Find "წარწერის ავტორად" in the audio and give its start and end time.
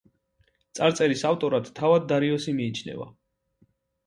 0.79-1.69